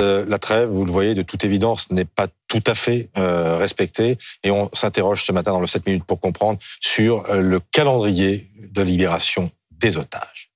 [0.00, 3.56] Euh, la trêve, vous le voyez, de toute évidence, n'est pas tout à fait euh,
[3.56, 4.16] respectée.
[4.44, 8.46] Et on s'interroge ce matin dans le 7 minutes pour comprendre sur euh, le calendrier
[8.72, 10.47] de libération des otages.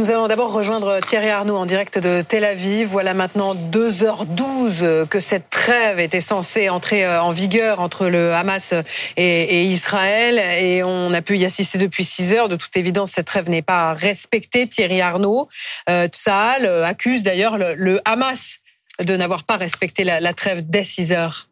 [0.00, 2.88] Nous allons d'abord rejoindre Thierry Arnaud en direct de Tel Aviv.
[2.88, 8.72] Voilà maintenant 2h12 que cette trêve était censée entrer euh, en vigueur entre le Hamas
[9.18, 10.38] et, Israël.
[10.58, 12.48] Et on a pu y assister depuis 6 heures.
[12.48, 14.66] De toute évidence, cette trêve n'est pas respectée.
[14.66, 15.48] Thierry Arnaud,
[15.90, 18.60] euh, euh accuse d'ailleurs le, Hamas
[19.04, 21.49] de n'avoir pas respecté la, la trêve dès 6 heures.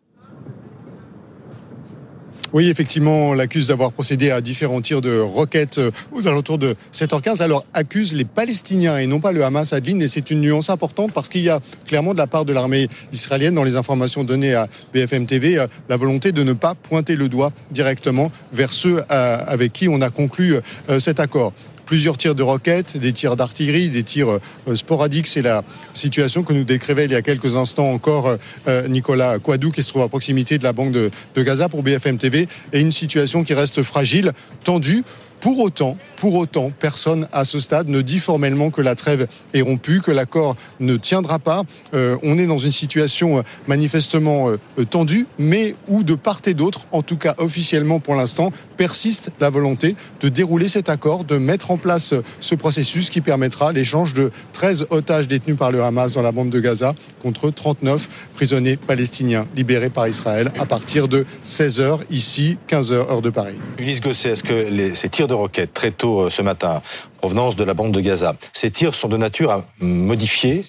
[2.54, 6.76] Oui, effectivement, on l'accuse d'avoir procédé à différents tirs de roquettes euh, aux alentours de
[6.94, 7.42] 7h15.
[7.42, 10.00] Alors, accuse les Palestiniens et non pas le Hamas Adeline.
[10.00, 12.88] Et c'est une nuance importante parce qu'il y a clairement de la part de l'armée
[13.12, 17.16] israélienne, dans les informations données à BFM TV, euh, la volonté de ne pas pointer
[17.16, 20.56] le doigt directement vers ceux euh, avec qui on a conclu
[20.98, 21.52] cet accord
[21.88, 25.26] plusieurs tirs de roquettes, des tirs d'artillerie, des tirs euh, sporadiques.
[25.26, 25.62] C'est la
[25.94, 28.36] situation que nous décrivait il y a quelques instants encore euh,
[28.68, 31.82] euh, Nicolas Quadou, qui se trouve à proximité de la banque de, de Gaza pour
[31.82, 34.32] BFM TV, et une situation qui reste fragile,
[34.64, 35.02] tendue.
[35.40, 39.62] Pour autant, pour autant, personne à ce stade ne dit formellement que la trêve est
[39.62, 41.62] rompue, que l'accord ne tiendra pas.
[41.94, 46.54] Euh, on est dans une situation euh, manifestement euh, tendue, mais où de part et
[46.54, 51.38] d'autre, en tout cas officiellement pour l'instant, persiste la volonté de dérouler cet accord, de
[51.38, 56.12] mettre en place ce processus qui permettra l'échange de 13 otages détenus par le Hamas
[56.12, 61.26] dans la bande de Gaza contre 39 prisonniers palestiniens libérés par Israël à partir de
[61.44, 63.56] 16h ici, 15h heure de Paris.
[63.78, 64.00] Est-ce
[64.42, 66.82] que ces tirs de roquettes très tôt euh, ce matin,
[67.18, 68.34] provenance de la bande de Gaza.
[68.52, 70.64] Ces tirs sont de nature à modifier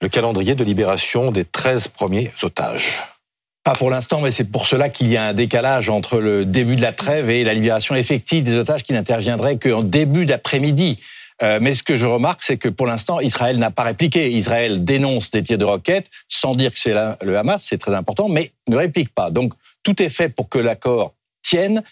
[0.00, 3.02] le calendrier de libération des 13 premiers otages.
[3.64, 6.76] Pas pour l'instant, mais c'est pour cela qu'il y a un décalage entre le début
[6.76, 11.00] de la trêve et la libération effective des otages qui n'interviendrait qu'en début d'après-midi.
[11.42, 14.30] Euh, mais ce que je remarque, c'est que pour l'instant, Israël n'a pas répliqué.
[14.30, 18.28] Israël dénonce des tirs de roquettes, sans dire que c'est le Hamas, c'est très important,
[18.28, 19.30] mais ne réplique pas.
[19.30, 19.52] Donc
[19.82, 21.82] tout est fait pour que l'accord tienne,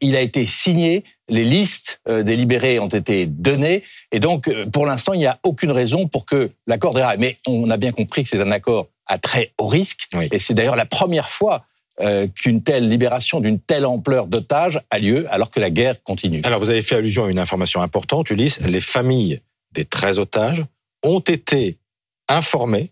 [0.00, 4.66] il a été signé, les listes euh, des libérés ont été données, et donc euh,
[4.66, 7.18] pour l'instant, il n'y a aucune raison pour que l'accord déraille.
[7.18, 10.54] Mais on a bien compris que c'est un accord à très haut risque, et c'est
[10.54, 11.64] d'ailleurs la première fois
[12.34, 16.40] qu'une telle libération d'une telle ampleur d'otages a lieu alors que la guerre continue.
[16.42, 19.40] Alors vous avez fait allusion à une information importante, Ulysse, les familles
[19.72, 20.64] des 13 otages
[21.04, 21.78] ont été
[22.28, 22.90] informées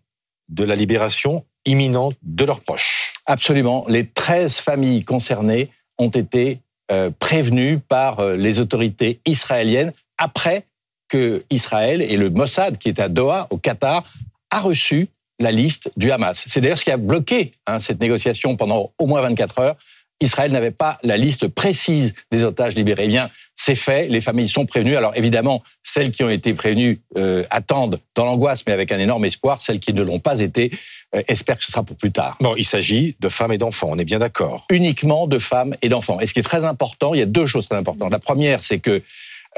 [0.48, 3.14] de la libération imminente de leurs proches.
[3.26, 10.64] Absolument, les 13 familles concernées ont été euh, prévenus par euh, les autorités israéliennes après
[11.08, 14.04] que Israël et le Mossad, qui est à Doha, au Qatar,
[14.50, 15.08] a reçu
[15.38, 16.44] la liste du Hamas.
[16.46, 19.76] C'est d'ailleurs ce qui a bloqué hein, cette négociation pendant au moins 24 heures.
[20.20, 23.04] Israël n'avait pas la liste précise des otages libérés.
[23.04, 24.96] Eh bien, c'est fait, les familles sont prévenues.
[24.96, 29.24] Alors évidemment, celles qui ont été prévenues euh, attendent dans l'angoisse, mais avec un énorme
[29.24, 29.62] espoir.
[29.62, 30.70] Celles qui ne l'ont pas été
[31.14, 32.36] euh, espèrent que ce sera pour plus tard.
[32.40, 34.66] Non, il s'agit de femmes et d'enfants, on est bien d'accord.
[34.70, 36.20] Uniquement de femmes et d'enfants.
[36.20, 38.10] Et ce qui est très important, il y a deux choses très importantes.
[38.10, 39.02] La première, c'est que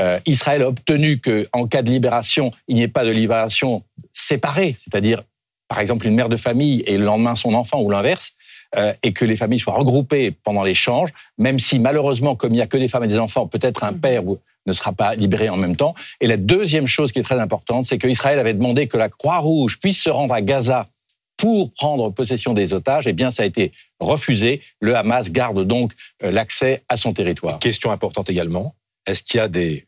[0.00, 3.82] euh, Israël a obtenu qu'en cas de libération, il n'y ait pas de libération
[4.14, 5.22] séparée, c'est-à-dire
[5.68, 8.32] par exemple une mère de famille et le lendemain son enfant ou l'inverse.
[8.74, 12.62] Euh, et que les familles soient regroupées pendant l'échange, même si malheureusement, comme il n'y
[12.62, 14.22] a que des femmes et des enfants, peut-être un père
[14.66, 15.94] ne sera pas libéré en même temps.
[16.22, 19.78] Et la deuxième chose qui est très importante, c'est qu'Israël avait demandé que la Croix-Rouge
[19.78, 20.88] puisse se rendre à Gaza
[21.42, 24.60] pour prendre possession des otages, eh bien, ça a été refusé.
[24.78, 25.92] Le Hamas garde donc
[26.22, 27.58] euh, l'accès à son territoire.
[27.58, 28.76] Question importante également.
[29.06, 29.84] Est-ce qu'il y a des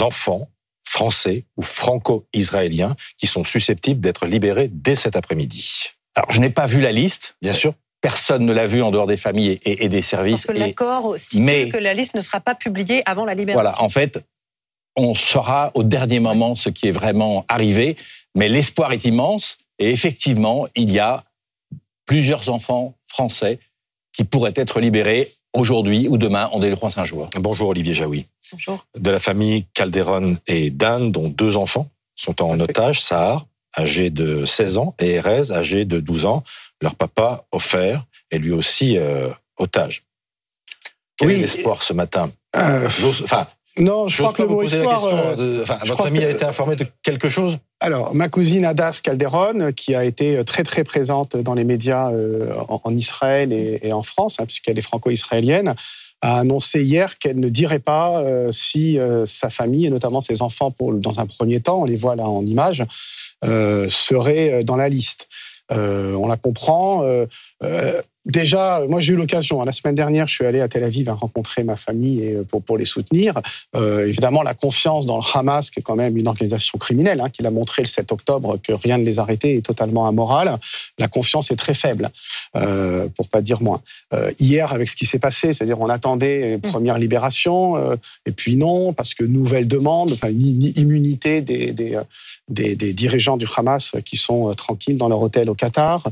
[0.00, 0.48] enfants
[0.84, 5.90] français ou franco-israéliens qui sont susceptibles d'être libérés dès cet après-midi?
[6.16, 7.36] Alors, je n'ai pas vu la liste.
[7.40, 7.74] Bien sûr.
[8.00, 10.44] Personne ne l'a vu en dehors des familles et, des services.
[10.44, 13.62] Parce que l'accord stipule que la liste ne sera pas publiée avant la libération.
[13.62, 14.24] Voilà, en fait,
[14.96, 17.96] on saura au dernier moment ce qui est vraiment arrivé,
[18.34, 21.24] mais l'espoir est immense et effectivement, il y a
[22.06, 23.58] plusieurs enfants français
[24.12, 27.30] qui pourraient être libérés aujourd'hui ou demain en délai de jours.
[27.36, 28.26] Bonjour Olivier Jaoui.
[28.52, 28.86] Bonjour.
[28.96, 33.46] De la famille Calderon et Dan, dont deux enfants sont en otage, Sahar,
[33.76, 36.42] âgé de 16 ans, et Erez, âgé de 12 ans
[36.80, 40.02] leur papa offert est lui aussi euh, otage.
[41.16, 42.30] Quel est l'espoir ce matin?
[42.54, 42.88] Euh,
[43.22, 43.46] Enfin,
[43.78, 45.04] non, je crois que le mot espoir.
[45.04, 49.94] Euh, votre famille a été informée de quelque chose Alors, ma cousine Adas Calderon, qui
[49.94, 52.10] a été très très présente dans les médias
[52.68, 55.74] en, Israël et, en France, hein, puisqu'elle est franco-israélienne,
[56.22, 60.94] a annoncé hier qu'elle ne dirait pas si sa famille, et notamment ses enfants, pour,
[60.94, 62.82] dans un premier temps, on les voit là en image,
[63.42, 65.28] seraient dans la liste.
[65.72, 67.02] Euh, on la comprend.
[68.26, 69.62] Euh, euh, Déjà, moi j'ai eu l'occasion.
[69.64, 72.62] La semaine dernière, je suis allé à Tel Aviv à rencontrer ma famille et pour
[72.62, 73.40] pour les soutenir.
[73.74, 77.30] Euh, évidemment, la confiance dans le Hamas, qui est quand même une organisation criminelle, hein,
[77.30, 80.58] qui l'a montré le 7 octobre que rien ne les arrêtait, est totalement amoral.
[80.98, 82.10] La confiance est très faible,
[82.56, 83.80] euh, pour pas dire moins.
[84.14, 87.96] Euh, hier, avec ce qui s'est passé, c'est-à-dire on attendait une première libération, euh,
[88.26, 92.02] et puis non, parce que nouvelle demande, enfin une immunité des, des, euh,
[92.48, 96.04] des, des dirigeants du Hamas qui sont tranquilles dans leur hôtel au Qatar.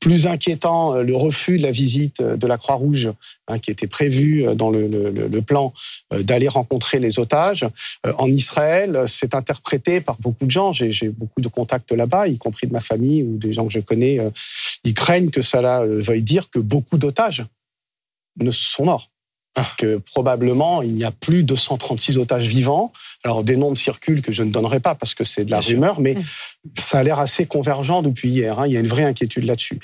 [0.00, 3.10] plus inquiétant le refus de la visite de la Croix-Rouge,
[3.48, 5.72] hein, qui était prévu dans le, le, le plan
[6.12, 7.66] euh, d'aller rencontrer les otages.
[8.06, 10.72] Euh, en Israël, c'est interprété par beaucoup de gens.
[10.72, 13.80] J'ai beaucoup de contacts là-bas, y compris de ma famille ou des gens que je
[13.80, 14.18] connais.
[14.18, 14.30] Euh,
[14.84, 17.44] ils craignent que cela veuille dire que beaucoup d'otages
[18.38, 19.08] ne sont morts.
[19.54, 19.68] Ah.
[19.76, 22.90] que probablement il n'y a plus de 236 otages vivants.
[23.22, 26.00] Alors des nombres circulent que je ne donnerai pas parce que c'est de la rumeur,
[26.00, 26.22] mais mm.
[26.78, 28.58] ça a l'air assez convergent depuis hier.
[28.58, 28.66] Hein.
[28.66, 29.78] Il y a une vraie inquiétude là-dessus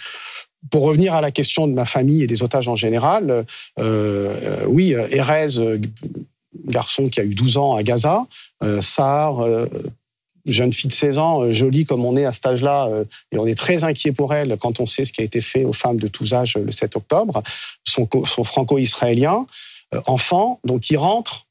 [0.71, 3.45] pour revenir à la question de ma famille et des otages en général, euh,
[3.79, 5.79] euh oui, Erez, euh,
[6.67, 8.27] garçon qui a eu 12 ans à Gaza,
[8.63, 9.67] euh, euh,
[10.47, 12.89] jeune fille de 16 ans, jolie comme on est à cet âge-là,
[13.33, 15.65] et on est très inquiet pour elle quand on sait ce qui a été fait
[15.65, 17.43] aux femmes de tous âges le 7 octobre,
[17.85, 19.47] son, son franco-israélien,
[20.07, 21.48] enfant, donc il rentre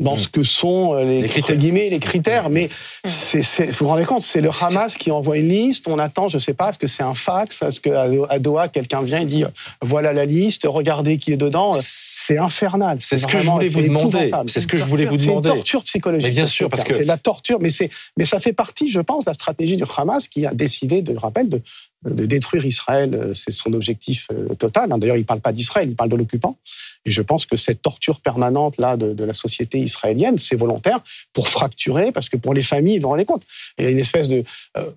[0.00, 1.56] dans ce que sont euh, les, critères.
[1.56, 2.50] Guillemets, les critères.
[2.50, 2.68] Mais
[3.04, 5.86] c'est, vous vous rendez compte, c'est le Hamas qui envoie une liste.
[5.88, 9.20] On attend, je sais pas, est-ce que c'est un fax Est-ce qu'à Doha, quelqu'un vient
[9.20, 9.44] et dit
[9.80, 12.98] voilà la liste, regardez qui est dedans C'est infernal.
[13.00, 14.30] C'est ce que je voulais vous demander.
[14.46, 15.48] C'est ce que je voulais vous demander.
[15.48, 16.26] C'est une torture psychologique.
[16.26, 17.58] Mais bien sûr, parce que c'est la torture.
[17.60, 20.52] Mais c'est, mais ça fait partie, je pense, de la stratégie du Hamas qui a
[20.52, 21.60] décidé, de, je rappelle, de,
[22.04, 24.90] de détruire Israël, euh, c'est son objectif euh, total.
[24.90, 24.98] Hein.
[24.98, 26.58] D'ailleurs, il ne parle pas d'Israël, il parle de l'occupant.
[27.04, 31.00] Et je pense que cette torture permanente là de, la société israélienne, c'est volontaire
[31.32, 33.44] pour fracturer, parce que pour les familles, vous vous rendez compte,
[33.78, 34.42] il y a une espèce de
[34.76, 34.90] euh,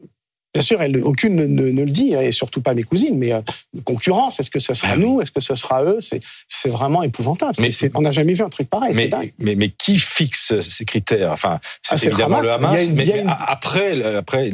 [0.56, 3.34] Bien sûr, elle, aucune ne, ne, le dit, hein, et surtout pas mes cousines, mais
[3.34, 3.42] euh,
[3.84, 6.00] concurrence, est-ce que ce sera ah nous, est-ce que ce sera eux?
[6.00, 7.56] C'est vraiment épouvantable.
[7.60, 8.94] Mais on n'a jamais vu un truc pareil.
[8.96, 11.34] Mais, mais, mais, qui fixe ces critères?
[11.34, 14.50] Enfin, c'est ah, évidemment le Hamas, mais, après, après,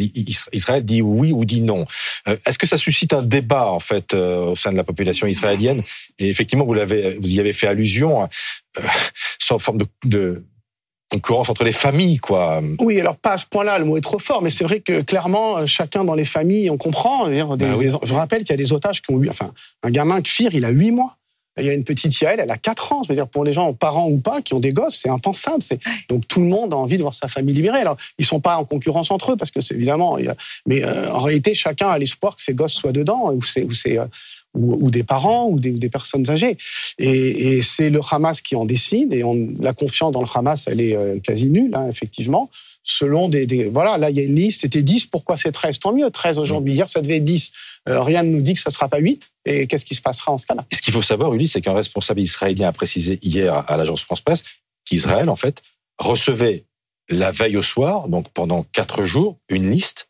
[0.53, 1.86] Israël dit oui ou dit non.
[2.27, 5.27] Euh, est-ce que ça suscite un débat en fait euh, au sein de la population
[5.27, 5.83] israélienne?
[6.18, 8.81] Et effectivement, vous l'avez, vous y avez fait allusion, euh,
[9.39, 10.45] sans forme de, de
[11.11, 12.61] concurrence entre les familles, quoi.
[12.79, 15.01] Oui, alors pas à ce point-là, le mot est trop fort, mais c'est vrai que
[15.01, 17.27] clairement, euh, chacun dans les familles, on comprend.
[17.27, 17.67] Bah
[18.03, 19.51] je rappelle qu'il y a des otages qui ont eu, enfin,
[19.83, 21.17] un gamin, Kfir, il a huit mois.
[21.57, 23.03] Il y a une petite Yael, elle a 4 ans.
[23.03, 25.61] Je veux dire, pour les gens, parents ou pas, qui ont des gosses, c'est impensable.
[26.07, 27.79] Donc tout le monde a envie de voir sa famille libérée.
[27.79, 30.17] Alors, ils sont pas en concurrence entre eux, parce que c'est évidemment.
[30.65, 33.73] Mais euh, en réalité, chacun a l'espoir que ses gosses soient dedans, ou c'est, ou
[33.73, 33.99] c'est,
[34.53, 36.57] ou, des parents ou des, des personnes âgées.
[36.98, 40.68] Et, et c'est le Hamas qui en décide et on, la confiance dans le Hamas,
[40.68, 42.50] elle est euh, quasi nulle, hein, effectivement.
[42.83, 45.80] Selon des, des, Voilà, là, il y a une liste, c'était 10, pourquoi c'est 13
[45.80, 46.74] Tant mieux, 13 aujourd'hui.
[46.74, 47.51] Hier, ça devait être 10.
[47.89, 49.31] Euh, rien ne nous dit que ça ne sera pas 8.
[49.45, 50.65] Et qu'est-ce qui se passera en ce cas-là?
[50.71, 54.44] Ce qu'il faut savoir, Ulysse, c'est qu'un responsable israélien a précisé hier à l'agence France-Presse
[54.83, 55.62] qu'Israël, en fait,
[56.00, 56.65] recevait
[57.09, 60.07] la veille au soir, donc pendant quatre jours, une liste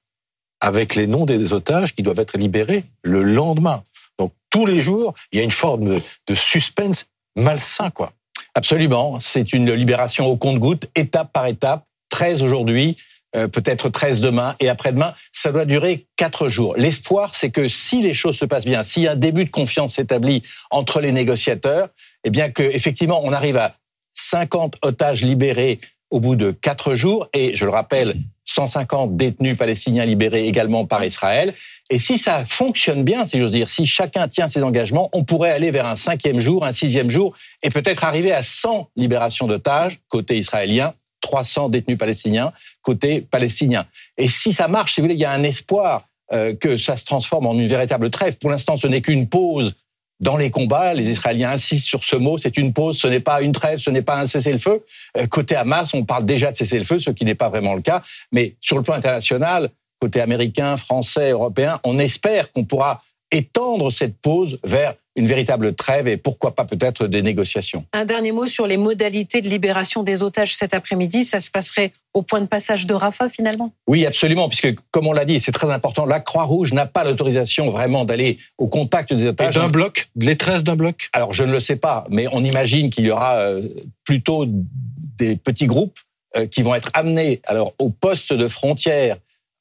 [0.61, 3.83] avec les noms des otages qui doivent être libérés le lendemain.
[4.21, 8.13] Donc tous les jours, il y a une forme de, suspense malsain, quoi.
[8.53, 9.19] Absolument.
[9.19, 11.85] C'est une libération au compte-goutte, étape par étape.
[12.09, 12.97] 13 aujourd'hui,
[13.35, 15.15] euh, peut-être 13 demain et après-demain.
[15.33, 16.75] Ça doit durer quatre jours.
[16.77, 20.43] L'espoir, c'est que si les choses se passent bien, si un début de confiance s'établit
[20.69, 21.89] entre les négociateurs,
[22.23, 23.75] eh bien que effectivement on arrive à
[24.13, 25.79] 50 otages libérés
[26.11, 28.15] au bout de quatre jours, et je le rappelle,
[28.51, 31.53] 150 détenus palestiniens libérés également par Israël.
[31.89, 35.51] Et si ça fonctionne bien, si j'ose dire, si chacun tient ses engagements, on pourrait
[35.51, 39.99] aller vers un cinquième jour, un sixième jour, et peut-être arriver à 100 libérations d'otages
[40.09, 43.85] côté israélien, 300 détenus palestiniens côté palestinien.
[44.17, 46.95] Et si ça marche, si vous voulez, il y a un espoir euh, que ça
[46.95, 48.37] se transforme en une véritable trêve.
[48.37, 49.75] Pour l'instant, ce n'est qu'une pause
[50.21, 53.41] dans les combats, les Israéliens insistent sur ce mot, c'est une pause, ce n'est pas
[53.41, 54.85] une trêve, ce n'est pas un cessez-le-feu.
[55.17, 58.03] Euh, côté Hamas, on parle déjà de cessez-le-feu, ce qui n'est pas vraiment le cas.
[58.31, 63.01] Mais sur le plan international, côté américain, français, européen, on espère qu'on pourra
[63.31, 67.85] étendre cette pause vers une véritable trêve et pourquoi pas peut-être des négociations.
[67.91, 71.25] Un dernier mot sur les modalités de libération des otages cet après-midi.
[71.25, 73.73] Ça se passerait au point de passage de Rafah finalement?
[73.87, 77.69] Oui, absolument, puisque comme on l'a dit, c'est très important, la Croix-Rouge n'a pas l'autorisation
[77.69, 79.55] vraiment d'aller au contact des otages.
[79.55, 81.09] d'un bloc Les 13 d'un bloc?
[81.13, 83.67] Alors je ne le sais pas, mais on imagine qu'il y aura euh,
[84.05, 85.99] plutôt des petits groupes
[86.37, 89.17] euh, qui vont être amenés alors au poste de frontière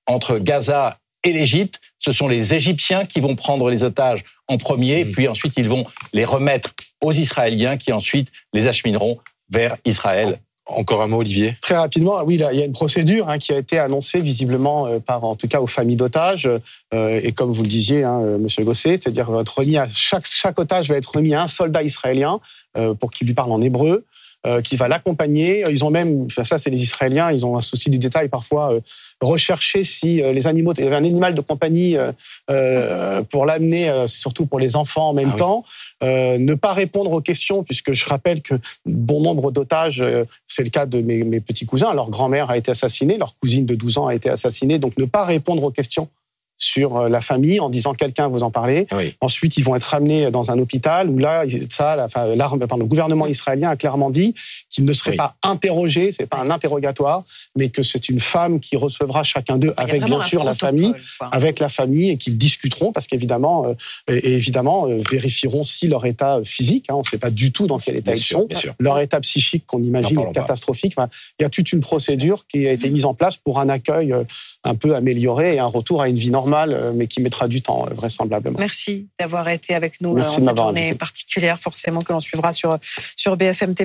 [0.07, 1.80] entre Gaza et l'Égypte.
[2.01, 5.13] Ce sont les Égyptiens qui vont prendre les otages en premier, mmh.
[5.13, 9.19] puis ensuite ils vont les remettre aux Israéliens qui ensuite les achemineront
[9.51, 11.57] vers Israël Encore un mot, Olivier?
[11.61, 14.99] Très rapidement, oui, il y a une procédure hein, qui a été annoncée visiblement euh,
[15.01, 16.49] par, en tout cas, aux familles d'otages.
[16.95, 20.59] Euh, et comme vous le disiez, hein, euh, Monsieur Gosset, c'est-à-dire remis à chaque, chaque
[20.59, 22.41] otage va être remis à un soldat israélien
[23.01, 24.05] pour qu'il lui parle en hébreu.
[24.65, 25.65] Qui va l'accompagner.
[25.69, 28.73] Ils ont même, enfin ça c'est les Israéliens, ils ont un souci du détail parfois,
[29.21, 31.97] rechercher si les animaux, il y avait un animal de compagnie
[33.29, 35.65] pour l'amener, surtout pour les enfants en même ah temps.
[36.03, 38.55] Euh, ne pas répondre aux questions, puisque je rappelle que
[38.87, 42.57] bon nombre d'otages, euh, c'est le cas de mes, mes petits cousins, leur grand-mère a
[42.57, 45.71] été assassinée, leur cousine de 12 ans a été assassinée, donc ne pas répondre aux
[45.71, 46.09] questions
[46.61, 48.87] sur euh, la famille en disant quelqu'un vous en parler.
[49.21, 53.27] Ensuite, ils vont être amenés dans un hôpital où là, ça, la, enfin, le gouvernement
[53.27, 54.35] israélien a clairement dit
[54.69, 57.25] qu'il ne serait pas interrogé, c'est pas un interrogatoire,
[57.57, 60.93] mais que c'est une femme qui recevra chacun d'eux avec bien sûr la famille,
[61.33, 63.75] avec la famille et qu'ils discuteront parce qu'évidemment, euh,
[64.09, 67.67] et évidemment, euh, vérifieront si leur état physique, hein, on ne sait pas du tout
[67.67, 68.47] dans quel état ils sont,
[68.79, 70.95] leur état psychique qu'on imagine est catastrophique.
[71.39, 74.15] il y a toute une procédure qui a été mise en place pour un accueil
[74.65, 77.63] un peu amélioré et un retour à une vie normale, euh, mais qui mettra du
[77.63, 78.59] temps, euh, vraisemblablement.
[78.59, 82.53] Merci d'avoir été avec nous Merci euh, en cette journée particulière, forcément, que l'on suivra
[82.53, 82.79] sur,
[83.17, 83.79] sur BFM TV.